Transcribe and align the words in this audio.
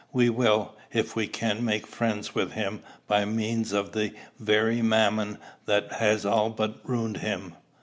We 0.11 0.31
will, 0.31 0.75
if 0.91 1.15
we 1.15 1.27
can, 1.27 1.63
make 1.63 1.85
friends 1.85 2.33
with 2.33 2.53
him 2.53 2.81
by 3.05 3.23
means 3.25 3.71
of 3.71 3.91
the 3.91 4.11
very 4.39 4.81
Mammon 4.81 5.37
that 5.67 5.91
has 5.91 6.25
all 6.25 6.49
but 6.49 6.79
ruined 6.83 7.17
him." 7.17 7.53